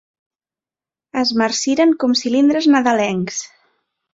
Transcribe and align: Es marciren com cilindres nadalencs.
Es 1.23 1.33
marciren 1.41 1.93
com 2.05 2.17
cilindres 2.25 2.71
nadalencs. 2.77 3.39